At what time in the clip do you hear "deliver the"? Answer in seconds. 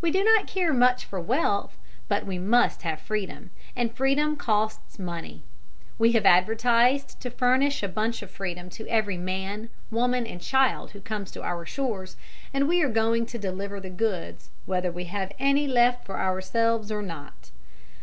13.38-13.90